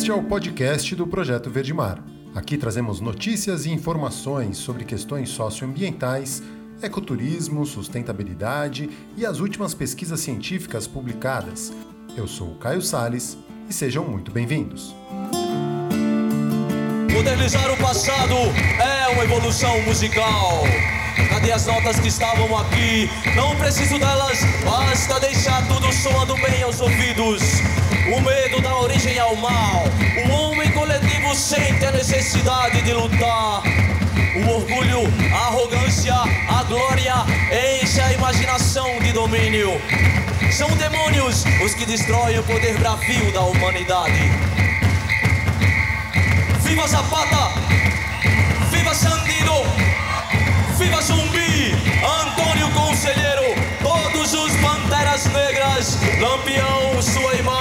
[0.00, 2.02] Este é o podcast do Projeto Verde Mar.
[2.34, 6.42] Aqui trazemos notícias e informações sobre questões socioambientais,
[6.80, 11.70] ecoturismo, sustentabilidade e as últimas pesquisas científicas publicadas.
[12.16, 13.36] Eu sou o Caio Sales
[13.68, 14.94] e sejam muito bem-vindos.
[17.12, 18.36] Modernizar o passado
[18.82, 20.62] é uma evolução musical.
[21.28, 23.10] Cadê as notas que estavam aqui?
[23.36, 27.42] Não preciso delas, basta deixar tudo soando bem aos ouvidos.
[28.12, 29.84] O medo dá origem ao mal.
[30.26, 33.62] O homem coletivo sente a necessidade de lutar.
[34.34, 37.14] O orgulho, a arrogância, a glória
[37.80, 39.80] enche a imaginação de domínio.
[40.50, 44.32] São demônios os que destroem o poder bravio da humanidade.
[46.62, 47.54] Viva Zapata!
[48.72, 49.62] Viva Sandino!
[50.76, 51.76] Viva Zumbi!
[52.22, 53.54] Antônio Conselheiro!
[53.80, 55.96] Todos os Panteras Negras!
[56.20, 57.59] Lampião, sua imagem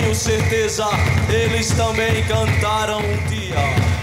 [0.00, 0.86] tenho certeza,
[1.28, 3.99] eles também cantaram um dia.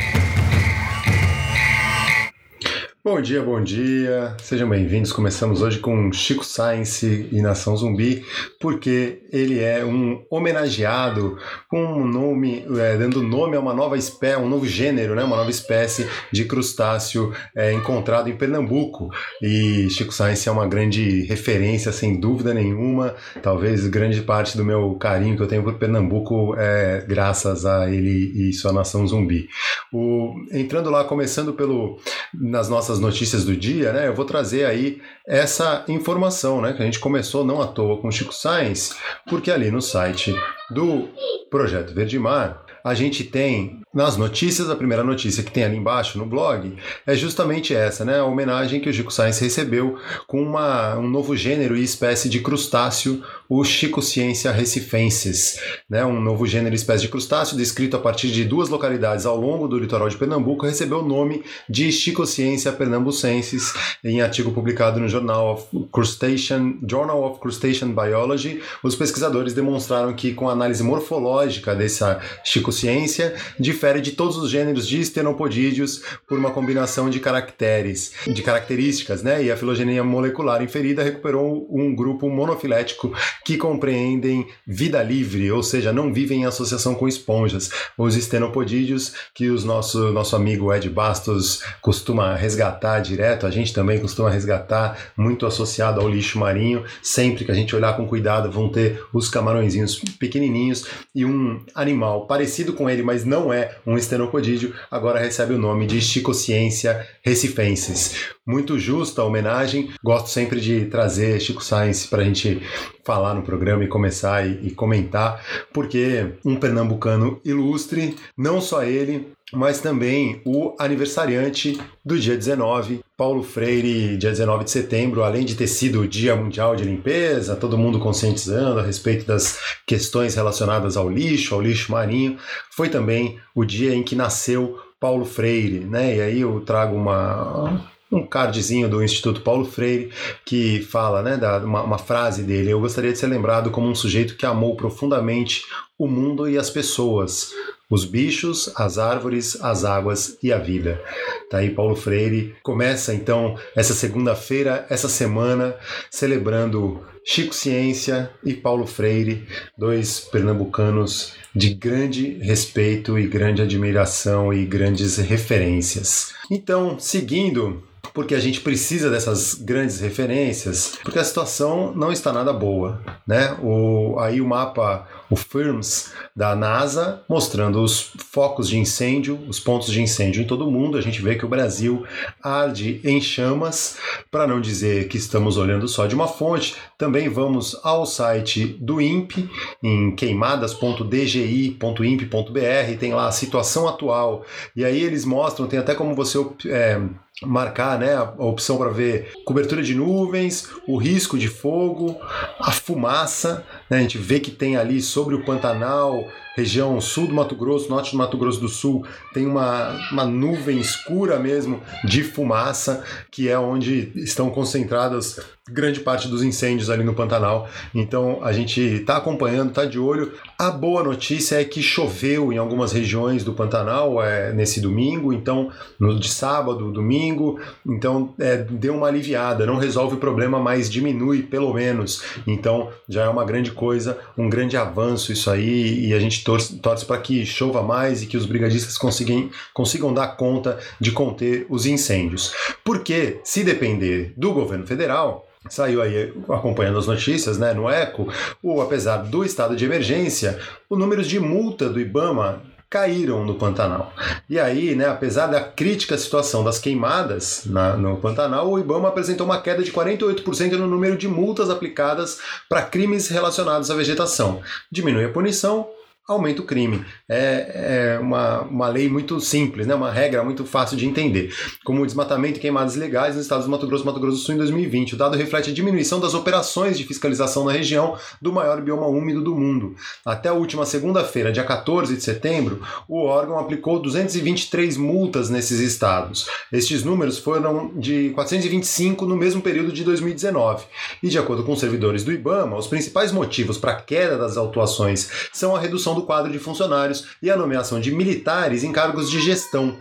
[3.09, 5.13] Bom dia, bom dia, sejam bem-vindos.
[5.13, 8.25] Começamos hoje com Chico Science e Nação Zumbi,
[8.59, 11.37] porque ele é um homenageado
[11.69, 15.37] com um nome, é, dando nome a uma nova espécie, um novo gênero, né, uma
[15.37, 19.09] nova espécie de crustáceo é, encontrado em Pernambuco.
[19.41, 23.15] E Chico Science é uma grande referência, sem dúvida nenhuma.
[23.41, 28.49] Talvez grande parte do meu carinho que eu tenho por Pernambuco é graças a ele
[28.49, 29.47] e sua Nação Zumbi.
[29.93, 32.01] O, entrando lá, começando pelo
[32.33, 36.81] nas nossas nossas notícias do dia, né, eu vou trazer aí essa informação, né, que
[36.81, 38.95] a gente começou não à toa com o Chico Science,
[39.27, 40.35] porque ali no site
[40.69, 41.07] do
[41.49, 46.17] Projeto Verde Mar, a gente tem nas notícias, a primeira notícia que tem ali embaixo
[46.17, 48.19] no blog é justamente essa, né?
[48.19, 52.41] A homenagem que o Chico Science recebeu com uma, um novo gênero e espécie de
[52.41, 56.05] crustáceo, o Chicociência recifensis, né?
[56.05, 59.67] Um novo gênero e espécie de crustáceo descrito a partir de duas localidades ao longo
[59.67, 63.73] do litoral de Pernambuco recebeu o nome de Chicociência pernambucensis
[64.03, 68.61] em artigo publicado no Journal of Crustacean, Journal of Crustacean Biology.
[68.83, 74.49] Os pesquisadores demonstraram que com a análise morfológica dessa Chicociência, difere difere de todos os
[74.49, 79.43] gêneros de estenopodídeos por uma combinação de caracteres, de características, né?
[79.43, 83.13] E a filogenia molecular inferida recuperou um grupo monofilético
[83.45, 87.69] que compreendem vida livre, ou seja, não vivem em associação com esponjas.
[87.95, 93.99] Os estenopodídeos que o nosso, nosso amigo Ed Bastos costuma resgatar direto, a gente também
[93.99, 96.83] costuma resgatar, muito associado ao lixo marinho.
[97.03, 102.25] Sempre que a gente olhar com cuidado, vão ter os camarõezinhos pequenininhos e um animal
[102.25, 108.27] parecido com ele, mas não é um estenocodídeo, agora recebe o nome de Chicociência recifensis.
[108.45, 112.61] Muito justa a homenagem, gosto sempre de trazer Chico Science para a gente
[113.03, 119.31] falar no programa e começar e, e comentar, porque um pernambucano ilustre, não só ele,
[119.53, 125.55] mas também o aniversariante do dia 19, Paulo Freire, dia 19 de setembro, além de
[125.55, 130.97] ter sido o Dia Mundial de Limpeza, todo mundo conscientizando a respeito das questões relacionadas
[130.97, 132.37] ao lixo, ao lixo marinho,
[132.71, 136.17] foi também o dia em que nasceu Paulo Freire, né?
[136.17, 140.11] E aí eu trago uma um cardzinho do Instituto Paulo Freire
[140.45, 142.71] que fala, né, da, uma, uma, frase dele.
[142.71, 145.63] Eu gostaria de ser lembrado como um sujeito que amou profundamente
[145.97, 147.51] o mundo e as pessoas,
[147.89, 151.01] os bichos, as árvores, as águas e a vida.
[151.49, 152.55] Tá aí Paulo Freire.
[152.61, 155.75] Começa então essa segunda-feira, essa semana,
[156.11, 164.65] celebrando Chico Ciência e Paulo Freire, dois pernambucanos de grande respeito e grande admiração e
[164.65, 166.33] grandes referências.
[166.51, 167.83] Então, seguindo
[168.13, 173.55] porque a gente precisa dessas grandes referências, porque a situação não está nada boa, né?
[173.61, 179.91] O, aí o mapa, o FIRMS da NASA, mostrando os focos de incêndio, os pontos
[179.91, 182.05] de incêndio em todo o mundo, a gente vê que o Brasil
[182.41, 183.97] arde em chamas,
[184.31, 189.01] para não dizer que estamos olhando só de uma fonte, também vamos ao site do
[189.01, 189.49] INPE,
[189.83, 196.37] em queimadas.dgi.imp.br, tem lá a situação atual, e aí eles mostram, tem até como você
[196.67, 197.01] é,
[197.43, 202.15] marcar né, a opção para ver cobertura de nuvens, o risco de fogo,
[202.59, 203.65] a fumaça.
[203.89, 206.25] Né, a gente vê que tem ali sobre o Pantanal
[206.57, 210.79] região sul do Mato Grosso, norte do Mato Grosso do Sul, tem uma, uma nuvem
[210.79, 215.39] escura mesmo de fumaça, que é onde estão concentradas
[215.69, 217.67] grande parte dos incêndios ali no Pantanal.
[217.93, 220.31] Então a gente está acompanhando, está de olho.
[220.57, 225.69] A boa notícia é que choveu em algumas regiões do Pantanal é, nesse domingo, então
[225.99, 229.65] no de sábado, domingo, então é, deu uma aliviada.
[229.65, 232.23] Não resolve o problema, mas diminui pelo menos.
[232.45, 236.77] Então já é uma grande coisa, um grande avanço isso aí e a gente torce,
[236.77, 241.65] torce para que chova mais e que os brigadistas consigam, consigam dar conta de conter
[241.69, 242.53] os incêndios.
[242.85, 248.29] Porque se depender do governo federal saiu aí acompanhando as notícias, né, no Eco,
[248.63, 250.57] o apesar do estado de emergência,
[250.89, 254.13] o número de multa do IBAMA caíram no Pantanal.
[254.49, 259.45] E aí, né, apesar da crítica situação das queimadas na, no Pantanal, o IBAMA apresentou
[259.45, 262.39] uma queda de 48% no número de multas aplicadas
[262.69, 264.61] para crimes relacionados à vegetação.
[264.89, 265.89] Diminui a punição,
[266.27, 267.05] aumenta o crime.
[267.29, 269.95] É, é uma, uma lei muito simples, né?
[269.95, 271.53] uma regra muito fácil de entender.
[271.85, 274.43] Como o desmatamento e queimadas ilegais nos estados do Mato Grosso e Mato Grosso do
[274.43, 275.13] Sul em 2020.
[275.13, 279.41] O dado reflete a diminuição das operações de fiscalização na região do maior bioma úmido
[279.41, 279.95] do mundo.
[280.25, 286.47] Até a última segunda-feira, dia 14 de setembro, o órgão aplicou 223 multas nesses estados.
[286.73, 290.85] Estes números foram de 425 no mesmo período de 2019.
[291.23, 295.29] E de acordo com servidores do IBAMA, os principais motivos para a queda das autuações
[295.53, 299.39] são a redução do quadro de funcionários e a nomeação de militares em cargos de
[299.39, 299.97] gestão,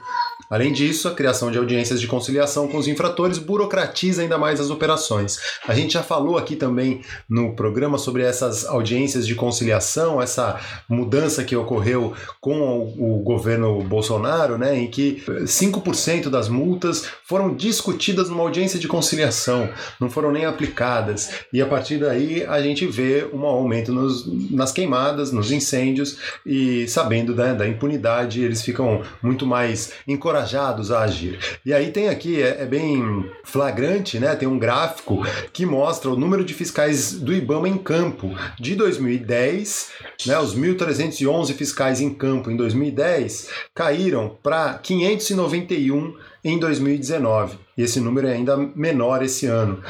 [0.49, 4.71] Além disso, a criação de audiências de conciliação com os infratores burocratiza ainda mais as
[4.71, 5.39] operações.
[5.67, 11.43] A gente já falou aqui também no programa sobre essas audiências de conciliação, essa mudança
[11.43, 18.43] que ocorreu com o, governo Bolsonaro, né, em que 5% das multas foram discutidas numa
[18.43, 19.69] audiência de conciliação,
[19.99, 21.31] não foram nem aplicadas.
[21.53, 26.87] E a partir daí a gente vê um aumento nos, nas queimadas, nos incêndios, e
[26.87, 31.39] sabendo né, da impunidade, eles ficam muito mais encorajados encorajados a agir.
[31.65, 34.35] E aí tem aqui, é, é, bem flagrante, né?
[34.37, 39.91] Tem um gráfico que mostra o número de fiscais do IBAMA em campo de 2010,
[40.27, 40.39] né?
[40.39, 47.59] Os 1.311 fiscais em campo em 2010 caíram para 591 em 2019.
[47.77, 49.83] E esse número é ainda menor esse ano.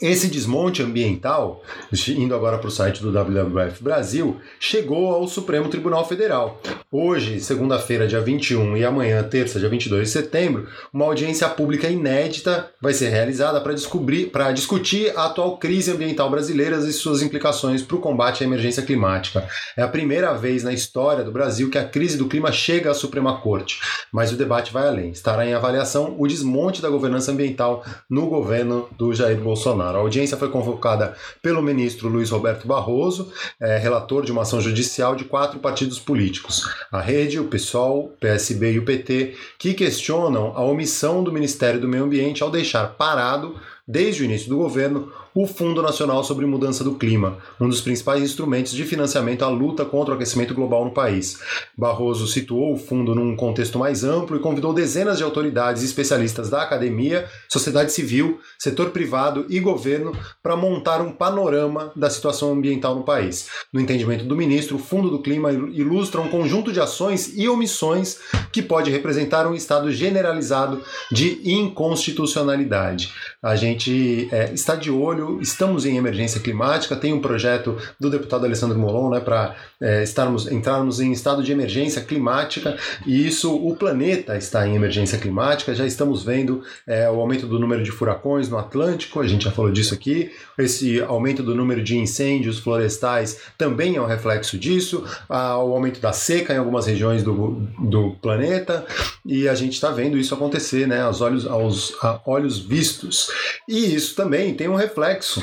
[0.00, 1.62] Esse desmonte ambiental,
[2.08, 6.60] indo agora para o site do WWF Brasil, chegou ao Supremo Tribunal Federal.
[6.92, 12.70] Hoje, segunda-feira, dia 21 e amanhã, terça, dia 22 de setembro, uma audiência pública inédita
[12.78, 17.80] vai ser realizada para descobrir, para discutir a atual crise ambiental brasileira e suas implicações
[17.80, 19.48] para o combate à emergência climática.
[19.78, 22.94] É a primeira vez na história do Brasil que a crise do clima chega à
[22.94, 23.80] Suprema Corte,
[24.12, 25.08] mas o debate vai além.
[25.10, 29.85] Estará em avaliação o desmonte da governança ambiental no governo do Jair Bolsonaro.
[29.86, 29.98] Bolsonaro.
[29.98, 35.14] A audiência foi convocada pelo ministro Luiz Roberto Barroso, é, relator de uma ação judicial
[35.14, 40.52] de quatro partidos políticos: a Rede, o PSOL, o PSB e o PT, que questionam
[40.56, 43.56] a omissão do Ministério do Meio Ambiente ao deixar parado
[43.86, 48.22] desde o início do governo, o Fundo Nacional sobre Mudança do Clima, um dos principais
[48.22, 51.38] instrumentos de financiamento à luta contra o aquecimento global no país.
[51.76, 56.48] Barroso situou o fundo num contexto mais amplo e convidou dezenas de autoridades e especialistas
[56.48, 60.12] da academia, sociedade civil, setor privado e governo
[60.42, 63.50] para montar um panorama da situação ambiental no país.
[63.70, 68.20] No entendimento do ministro, o Fundo do Clima ilustra um conjunto de ações e omissões
[68.50, 70.80] que pode representar um estado generalizado
[71.12, 73.12] de inconstitucionalidade.
[73.42, 78.44] A gente é, está de olho estamos em emergência climática, tem um projeto do deputado
[78.44, 82.76] Alessandro Molon né, para é, estarmos, entrarmos em estado de emergência climática,
[83.06, 87.58] e isso o planeta está em emergência climática, já estamos vendo é, o aumento do
[87.58, 91.82] número de furacões no Atlântico, a gente já falou disso aqui, esse aumento do número
[91.82, 96.86] de incêndios florestais também é um reflexo disso, a, o aumento da seca em algumas
[96.86, 98.86] regiões do, do planeta,
[99.24, 103.28] e a gente está vendo isso acontecer né, aos olhos, aos a olhos vistos.
[103.68, 105.42] E isso também tem um reflexo reflexo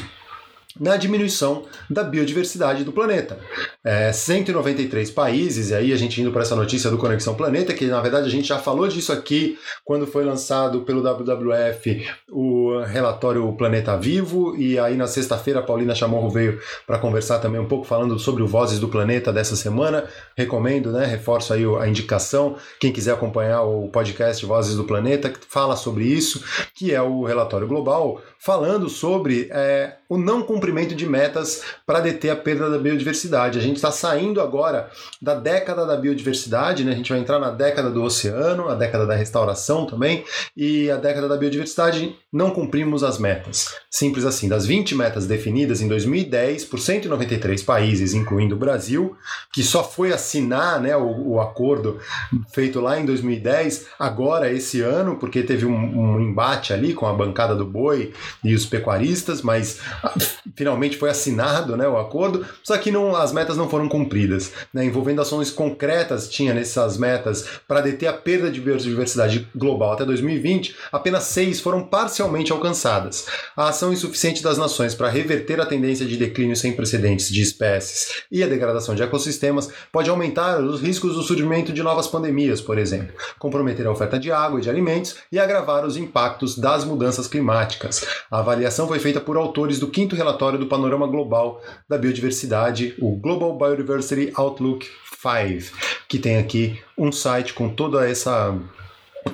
[0.80, 3.38] na diminuição da biodiversidade do planeta.
[3.84, 7.86] É, 193 países, e aí a gente indo para essa notícia do Conexão Planeta, que
[7.86, 13.52] na verdade a gente já falou disso aqui quando foi lançado pelo WWF o relatório
[13.54, 17.86] Planeta Vivo, e aí na sexta-feira a Paulina Chamorro veio para conversar também um pouco
[17.86, 20.06] falando sobre o Vozes do Planeta dessa semana.
[20.36, 21.06] Recomendo, né?
[21.06, 22.56] Reforço aí a indicação.
[22.80, 27.24] Quem quiser acompanhar o podcast Vozes do Planeta, que fala sobre isso, que é o
[27.24, 32.78] relatório global, falando sobre é, o não cumprimento de metas para deter a perda da
[32.78, 33.58] biodiversidade.
[33.58, 36.92] A gente está saindo agora da década da biodiversidade, né?
[36.92, 40.26] a gente vai entrar na década do oceano, a década da restauração também,
[40.58, 43.74] e a década da biodiversidade não cumprimos as metas.
[43.90, 49.16] Simples assim, das 20 metas definidas em 2010 por 193 países, incluindo o Brasil,
[49.54, 51.98] que só foi assinar né, o, o acordo
[52.54, 57.14] feito lá em 2010, agora esse ano, porque teve um, um embate ali com a
[57.14, 58.12] bancada do boi
[58.44, 60.14] e os pecuaristas, mas ah,
[60.56, 64.52] finalmente foi assinado né, o acordo, só que não, as metas não foram cumpridas.
[64.74, 70.06] Né, envolvendo ações concretas, tinha nessas metas para deter a perda de biodiversidade global até
[70.06, 73.26] 2020, apenas seis foram parcialmente alcançadas.
[73.56, 78.24] A ação insuficiente das nações para reverter a tendência de declínio sem precedentes de espécies
[78.32, 82.78] e a degradação de ecossistemas pode aumentar os riscos do surgimento de novas pandemias, por
[82.78, 87.28] exemplo, comprometer a oferta de água e de alimentos e agravar os impactos das mudanças
[87.28, 88.06] climáticas.
[88.32, 93.16] A avaliação foi feita por autores do quinto relatório do Panorama Global da Biodiversidade, o
[93.16, 94.88] Global Biodiversity Outlook
[95.22, 95.76] 5,
[96.08, 98.58] que tem aqui um site com toda essa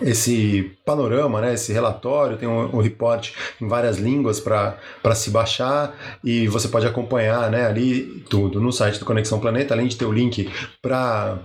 [0.01, 4.77] esse panorama, né, esse relatório, tem um, um em várias línguas para
[5.15, 9.87] se baixar e você pode acompanhar né, ali tudo no site do Conexão Planeta, além
[9.87, 10.49] de ter o link
[10.81, 11.39] para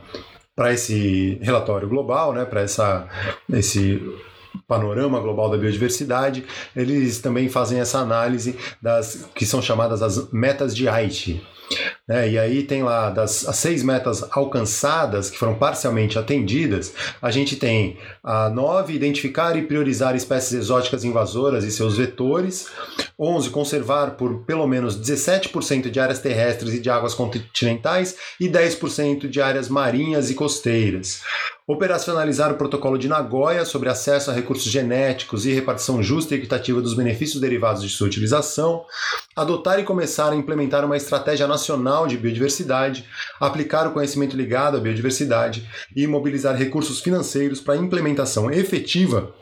[0.72, 4.00] esse relatório global, né, para esse
[4.66, 6.44] panorama global da biodiversidade,
[6.75, 11.42] eles também fazem essa análise das que são chamadas as metas de Aichi.
[12.06, 12.30] Né?
[12.30, 17.56] E aí tem lá das as seis metas alcançadas, que foram parcialmente atendidas, a gente
[17.56, 22.68] tem a nove, identificar e priorizar espécies exóticas invasoras e seus vetores.
[23.18, 29.28] 11, conservar por pelo menos 17% de áreas terrestres e de águas continentais e 10%
[29.28, 31.23] de áreas marinhas e costeiras
[31.66, 36.80] operacionalizar o protocolo de Nagoya sobre acesso a recursos genéticos e repartição justa e equitativa
[36.80, 38.85] dos benefícios derivados de sua utilização,
[39.35, 43.09] adotar e começar a implementar uma estratégia nacional de biodiversidade,
[43.40, 45.66] aplicar o conhecimento ligado à biodiversidade
[45.97, 49.33] e mobilizar recursos financeiros para a implementação efetiva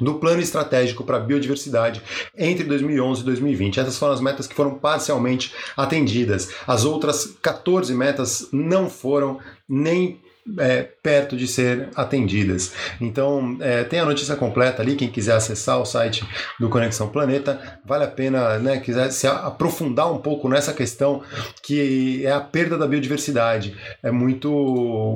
[0.00, 2.00] do Plano Estratégico para a Biodiversidade
[2.36, 3.80] entre 2011 e 2020.
[3.80, 6.50] Essas foram as metas que foram parcialmente atendidas.
[6.66, 10.22] As outras 14 metas não foram nem
[10.58, 12.72] é, perto de ser atendidas.
[13.00, 16.24] Então, é, tem a notícia completa ali, quem quiser acessar o site
[16.58, 21.22] do Conexão Planeta, vale a pena, né, quiser se aprofundar um pouco nessa questão
[21.62, 23.76] que é a perda da biodiversidade.
[24.02, 24.50] É muito,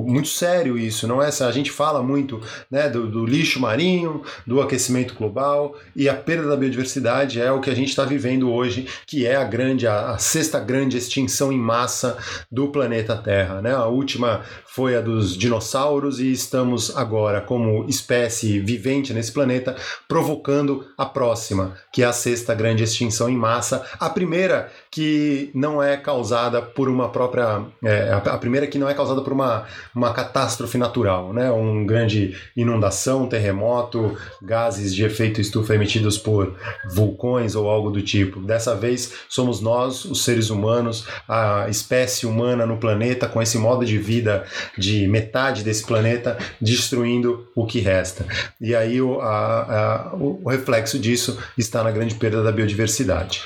[0.07, 1.27] muito sério isso, não é?
[1.27, 6.47] A gente fala muito né, do, do lixo marinho, do aquecimento global e a perda
[6.47, 10.11] da biodiversidade é o que a gente está vivendo hoje, que é a grande, a,
[10.11, 12.17] a sexta grande extinção em massa
[12.51, 13.61] do planeta Terra.
[13.61, 13.73] Né?
[13.73, 14.41] A última
[14.73, 19.75] foi a dos dinossauros e estamos agora, como espécie vivente nesse planeta,
[20.07, 23.85] provocando a próxima, que é a sexta grande extinção em massa.
[23.99, 27.65] A primeira que não é causada por uma própria.
[27.83, 31.51] É, a primeira que não é causada por uma, uma catástrofe natural, né?
[31.51, 36.55] Um grande inundação, terremoto, gases de efeito estufa emitidos por
[36.91, 38.39] vulcões ou algo do tipo.
[38.39, 43.83] Dessa vez somos nós, os seres humanos, a espécie humana no planeta, com esse modo
[43.83, 44.45] de vida
[44.77, 48.27] de metade desse planeta, destruindo o que resta.
[48.61, 53.41] E aí o, a, a, o reflexo disso está na grande perda da biodiversidade.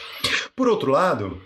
[0.58, 1.40] Por outro lado,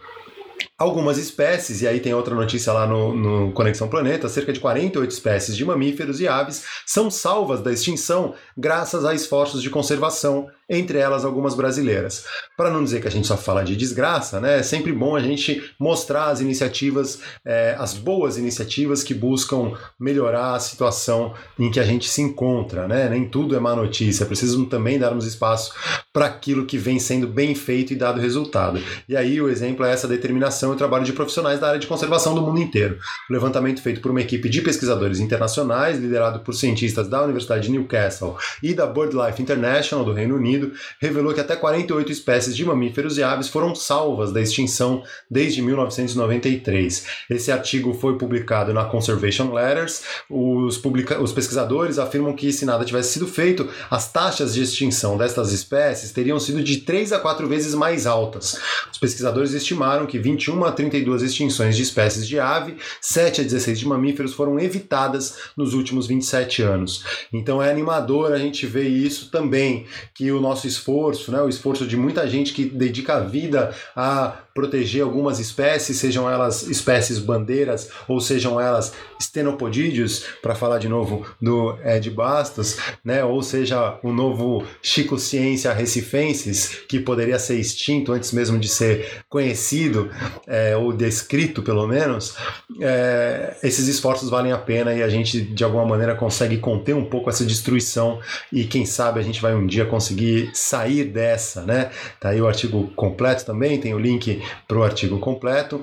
[0.78, 5.12] algumas espécies, e aí tem outra notícia lá no, no, Conexão Planeta, cerca de 48
[5.12, 10.98] espécies de mamíferos e aves são salvas da extinção graças a esforços de conservação entre
[10.98, 12.24] elas algumas brasileiras.
[12.56, 15.20] Para não dizer que a gente só fala de desgraça, né, é sempre bom a
[15.20, 21.80] gente mostrar as iniciativas, é, as boas iniciativas que buscam melhorar a situação em que
[21.80, 22.88] a gente se encontra.
[22.88, 23.10] Né?
[23.10, 25.74] Nem tudo é má notícia, preciso também darmos espaço
[26.14, 28.82] para aquilo que vem sendo bem feito e dado resultado.
[29.10, 32.34] E aí o exemplo é essa determinação e trabalho de profissionais da área de conservação
[32.34, 32.98] do mundo inteiro.
[33.30, 37.72] O levantamento feito por uma equipe de pesquisadores internacionais, liderado por cientistas da Universidade de
[37.72, 42.64] Newcastle e da BirdLife International do Reino Unido, Unido revelou que até 48 espécies de
[42.64, 47.06] mamíferos e aves foram salvas da extinção desde 1993.
[47.30, 50.04] Esse artigo foi publicado na Conservation Letters.
[50.30, 55.18] Os, publica os pesquisadores afirmam que, se nada tivesse sido feito, as taxas de extinção
[55.18, 58.60] destas espécies teriam sido de 3 a 4 vezes mais altas.
[58.92, 63.80] Os pesquisadores estimaram que 21 a 32 extinções de espécies de ave, 7 a 16
[63.80, 67.04] de mamíferos foram evitadas nos últimos 27 anos.
[67.34, 71.86] Então é animador a gente ver isso também, que o nosso esforço, né, o esforço
[71.88, 77.90] de muita gente que dedica a vida a proteger algumas espécies, sejam elas espécies bandeiras
[78.08, 83.24] ou sejam elas estenopodídeos, para falar de novo do Ed Bastos, né?
[83.24, 89.24] ou seja, o novo Chico Ciência Recifensis, que poderia ser extinto antes mesmo de ser
[89.30, 90.10] conhecido
[90.48, 92.36] é, ou descrito, pelo menos,
[92.80, 97.06] é, esses esforços valem a pena e a gente, de alguma maneira, consegue conter um
[97.06, 98.20] pouco essa destruição
[98.52, 101.92] e quem sabe a gente vai um dia conseguir sair dessa, né?
[102.20, 105.76] Tá aí o artigo completo também, tem o link para o artigo completo.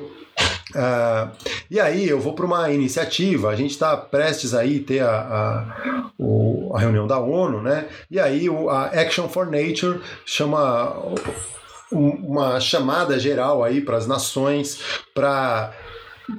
[0.74, 1.30] Uh,
[1.70, 6.10] e aí eu vou para uma iniciativa, a gente está prestes aí ter a, a,
[6.18, 7.88] o, a, reunião da ONU, né?
[8.10, 10.94] E aí o, a Action for Nature chama
[11.90, 14.78] uma chamada geral aí para as nações
[15.14, 15.72] para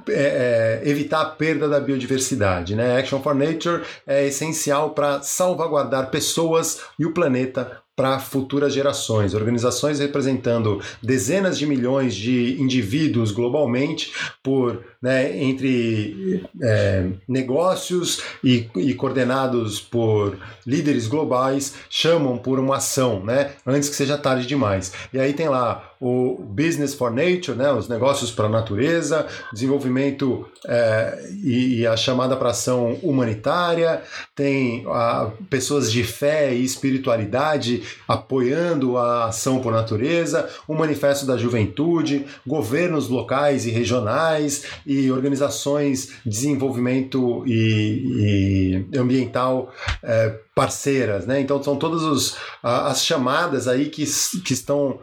[0.08, 2.76] é, é, evitar a perda da biodiversidade.
[2.76, 2.98] Né?
[2.98, 9.34] Action for Nature é essencial para salvaguardar pessoas e o planeta para futuras gerações.
[9.34, 18.94] Organizações representando dezenas de milhões de indivíduos globalmente, por né, entre é, negócios e, e,
[18.94, 24.92] coordenados por líderes globais, chamam por uma ação, né, antes que seja tarde demais.
[25.12, 30.48] E aí tem lá o Business for Nature, né, os negócios para a natureza, desenvolvimento
[30.66, 34.02] é, e, e, a chamada para ação humanitária,
[34.34, 41.36] tem a, pessoas de fé e espiritualidade apoiando a ação por natureza, o Manifesto da
[41.36, 49.70] Juventude, governos locais e regionais e organizações de desenvolvimento e, e ambiental
[50.02, 51.40] é, parceiras, né?
[51.40, 54.04] Então são todas os, as chamadas aí que,
[54.44, 55.00] que estão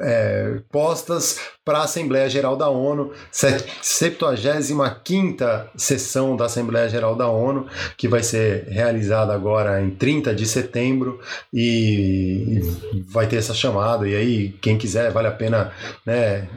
[0.00, 7.68] é, postas para a Assembleia Geral da ONU, 75ª sessão da Assembleia Geral da ONU,
[7.96, 11.20] que vai ser realizada agora em 30 de setembro
[11.52, 12.60] e
[13.08, 15.72] vai ter essa chamada e aí quem quiser vale a pena,
[16.04, 16.48] né,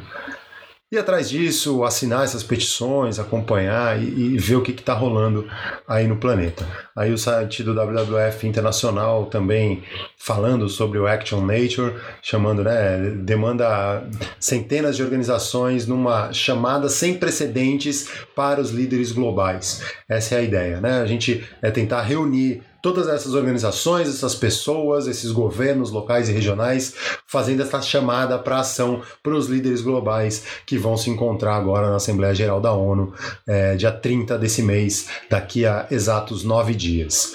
[0.91, 5.47] e atrás disso, assinar essas petições, acompanhar e, e ver o que está rolando
[5.87, 6.67] aí no planeta.
[6.95, 9.83] Aí o site do WWF Internacional também
[10.17, 11.93] falando sobre o Action Nature,
[12.23, 14.03] chamando, né, demanda
[14.39, 19.83] centenas de organizações numa chamada sem precedentes para os líderes globais.
[20.09, 21.01] Essa é a ideia, né?
[21.01, 26.93] A gente é tentar reunir todas essas organizações, essas pessoas, esses governos locais e regionais
[27.25, 31.97] fazendo essa chamada para ação para os líderes globais que vão se encontrar agora na
[31.97, 33.13] Assembleia Geral da ONU,
[33.47, 37.33] é, dia 30 desse mês, daqui a exatos nove dias.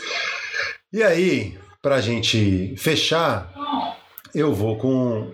[0.93, 3.53] E aí, para a gente fechar,
[4.35, 5.31] eu vou com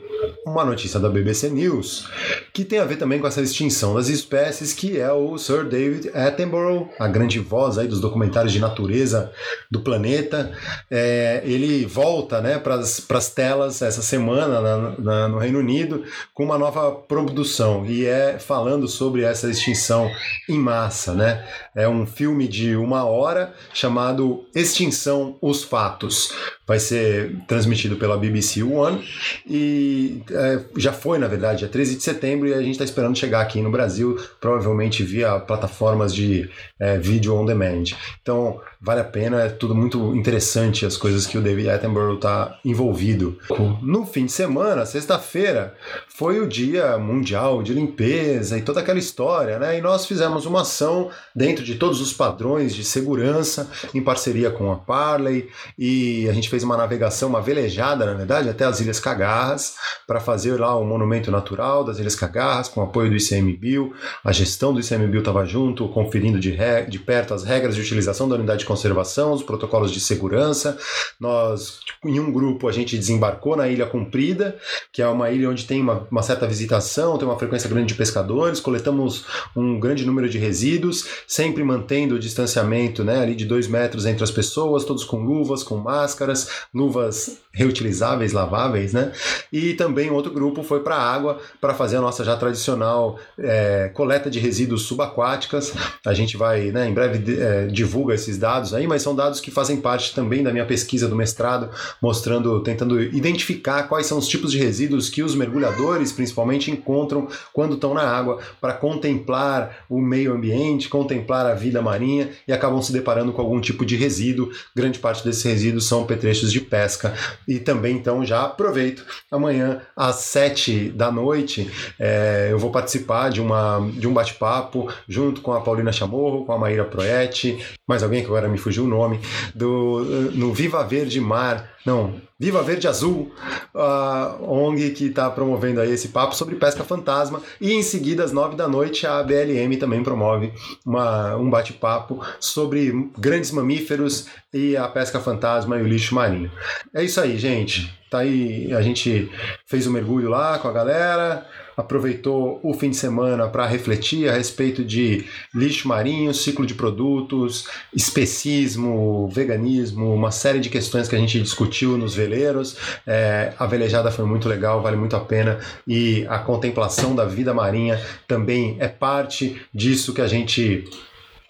[0.47, 2.09] uma notícia da BBC News
[2.53, 6.11] que tem a ver também com essa extinção das espécies, que é o Sir David
[6.15, 9.33] Attenborough, a grande voz aí dos documentários de natureza
[9.71, 10.53] do planeta.
[10.91, 16.05] É, ele volta né, para as telas essa semana na, na, no Reino Unido
[16.35, 20.11] com uma nova produção e é falando sobre essa extinção
[20.49, 21.15] em massa.
[21.15, 21.47] Né?
[21.75, 26.33] É um filme de uma hora chamado Extinção: Os Fatos.
[26.67, 29.05] Vai ser transmitido pela BBC One
[29.45, 33.17] e é, já foi, na verdade, dia 13 de setembro e a gente está esperando
[33.17, 37.85] chegar aqui no Brasil, provavelmente via plataformas de é, vídeo on demand.
[38.23, 42.59] Então, vale a pena, é tudo muito interessante as coisas que o David Attenborough está
[42.65, 43.39] envolvido.
[43.83, 45.75] No fim de semana, sexta-feira,
[46.09, 49.77] foi o dia mundial de limpeza e toda aquela história, né?
[49.77, 54.73] E nós fizemos uma ação dentro de todos os padrões de segurança, em parceria com
[54.73, 58.99] a Parley, e a gente fez uma navegação, uma velejada, na verdade, até as Ilhas
[58.99, 59.75] Cagarras,
[60.07, 63.93] para fazer lá o monumento natural das Ilhas Cagarras, com apoio do ICMBio.
[64.25, 66.57] A gestão do ICMBio estava junto, conferindo de,
[66.89, 70.79] de perto as regras de utilização da unidade conservação, os protocolos de segurança.
[71.19, 74.57] Nós, em um grupo, a gente desembarcou na Ilha Comprida,
[74.93, 77.95] que é uma ilha onde tem uma, uma certa visitação, tem uma frequência grande de
[77.95, 79.25] pescadores, coletamos
[79.57, 84.23] um grande número de resíduos, sempre mantendo o distanciamento né, ali de dois metros entre
[84.23, 89.11] as pessoas, todos com luvas, com máscaras, luvas reutilizáveis, laváveis, né?
[89.53, 93.91] E também outro grupo foi para a água para fazer a nossa já tradicional é,
[93.93, 95.73] coleta de resíduos subaquáticas.
[96.07, 99.41] A gente vai, né, em breve é, divulga esses dados dados aí, mas são dados
[99.41, 101.71] que fazem parte também da minha pesquisa do mestrado,
[102.01, 107.75] mostrando, tentando identificar quais são os tipos de resíduos que os mergulhadores, principalmente, encontram quando
[107.75, 112.93] estão na água, para contemplar o meio ambiente, contemplar a vida marinha e acabam se
[112.93, 114.51] deparando com algum tipo de resíduo.
[114.77, 117.15] Grande parte desses resíduos são petrechos de pesca.
[117.49, 123.41] E também, então, já aproveito, amanhã às sete da noite, é, eu vou participar de,
[123.41, 128.21] uma, de um bate-papo junto com a Paulina Chamorro, com a Maíra Proetti, mais alguém
[128.21, 129.21] que agora me fugiu o nome,
[129.55, 133.33] do, no Viva Verde Mar, não, Viva Verde Azul,
[133.75, 137.43] a ONG que está promovendo aí esse papo sobre pesca fantasma.
[137.61, 140.53] E em seguida, às nove da noite, a BLM também promove
[140.85, 146.51] uma, um bate-papo sobre grandes mamíferos e a pesca fantasma e o lixo marinho.
[146.95, 147.95] É isso aí, gente.
[148.11, 149.31] Tá aí, a gente
[149.67, 154.33] fez um mergulho lá com a galera, aproveitou o fim de semana para refletir a
[154.33, 161.19] respeito de lixo marinho, ciclo de produtos, especismo, veganismo, uma série de questões que a
[161.21, 162.77] gente discutiu nos veleiros.
[163.07, 167.55] É, a velejada foi muito legal, vale muito a pena e a contemplação da vida
[167.55, 170.85] marinha também é parte disso que a gente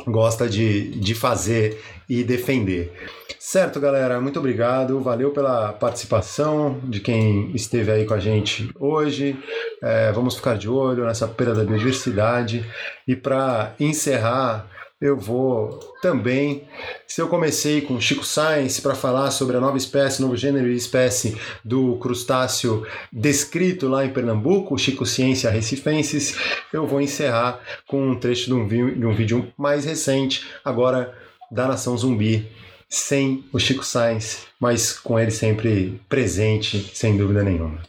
[0.07, 2.93] gosta de, de fazer e defender.
[3.39, 5.01] Certo, galera, muito obrigado.
[5.01, 9.37] Valeu pela participação de quem esteve aí com a gente hoje.
[9.83, 12.65] É, vamos ficar de olho nessa perda da biodiversidade.
[13.07, 14.69] E para encerrar,
[15.01, 16.65] eu vou também.
[17.07, 20.77] Se eu comecei com Chico Science para falar sobre a nova espécie, novo gênero e
[20.77, 26.37] espécie do crustáceo descrito lá em Pernambuco, Chico Ciência Recifensis,
[26.73, 31.15] eu vou encerrar com um trecho de um, de um vídeo mais recente, agora
[31.51, 32.47] da Nação Zumbi,
[32.89, 37.81] sem o Chico Sainz, mas com ele sempre presente, sem dúvida nenhuma.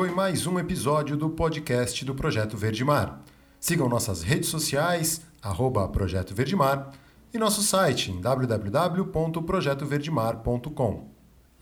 [0.00, 3.22] Foi mais um episódio do podcast do Projeto Verde Mar.
[3.60, 6.90] Sigam nossas redes sociais, arroba Projeto Verde Mar,
[7.34, 11.10] e nosso site em www.projetoverdemar.com.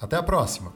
[0.01, 0.73] Até a próxima!